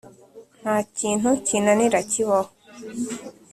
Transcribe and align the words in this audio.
nta 0.61 0.75
kintu 0.97 1.29
kinanira 1.47 1.99
kibaho.” 2.11 2.51